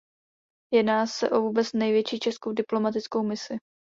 [0.73, 3.57] Jedná se o vůbec největší českou diplomatickou misi.